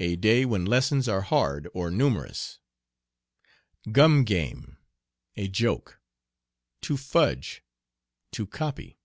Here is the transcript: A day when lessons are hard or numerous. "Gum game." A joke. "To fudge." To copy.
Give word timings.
A 0.00 0.16
day 0.16 0.44
when 0.44 0.64
lessons 0.64 1.06
are 1.08 1.20
hard 1.20 1.68
or 1.72 1.88
numerous. 1.88 2.58
"Gum 3.92 4.24
game." 4.24 4.76
A 5.36 5.46
joke. 5.46 6.00
"To 6.80 6.96
fudge." 6.96 7.62
To 8.32 8.44
copy. 8.44 8.98